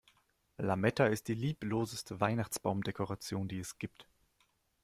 Lametta 0.57 1.05
ist 1.05 1.27
die 1.27 1.35
liebloseste 1.35 2.19
Weihnachtsbaumdekoration, 2.19 3.47
die 3.47 3.59
es 3.59 3.77
gibt. 3.77 4.07